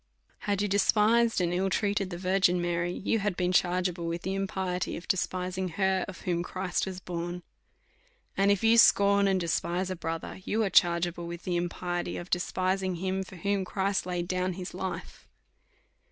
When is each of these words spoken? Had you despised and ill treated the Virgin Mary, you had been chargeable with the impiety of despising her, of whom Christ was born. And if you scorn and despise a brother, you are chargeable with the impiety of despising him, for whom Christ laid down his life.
Had 0.49 0.63
you 0.63 0.67
despised 0.67 1.39
and 1.41 1.53
ill 1.53 1.69
treated 1.69 2.09
the 2.09 2.17
Virgin 2.17 2.59
Mary, 2.59 2.91
you 2.91 3.19
had 3.19 3.37
been 3.37 3.51
chargeable 3.51 4.07
with 4.07 4.23
the 4.23 4.33
impiety 4.33 4.97
of 4.97 5.07
despising 5.07 5.69
her, 5.77 6.05
of 6.07 6.21
whom 6.21 6.41
Christ 6.41 6.87
was 6.87 6.99
born. 6.99 7.43
And 8.35 8.49
if 8.49 8.63
you 8.63 8.79
scorn 8.79 9.27
and 9.27 9.39
despise 9.39 9.91
a 9.91 9.95
brother, 9.95 10.39
you 10.43 10.63
are 10.63 10.71
chargeable 10.71 11.27
with 11.27 11.43
the 11.43 11.55
impiety 11.55 12.17
of 12.17 12.31
despising 12.31 12.95
him, 12.95 13.21
for 13.21 13.35
whom 13.35 13.63
Christ 13.63 14.07
laid 14.07 14.27
down 14.27 14.53
his 14.53 14.73
life. 14.73 15.27